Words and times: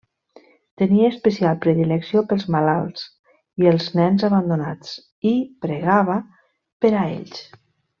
Tenia 0.81 1.09
especial 1.15 1.59
predilecció 1.65 2.23
pels 2.33 2.47
malalts 2.57 3.05
i 3.65 3.71
els 3.75 3.89
nens 4.01 4.29
abandonats, 4.33 4.99
i 5.37 5.39
pregava 5.67 6.21
per 6.85 6.97
a 7.05 7.09
ells. 7.17 7.43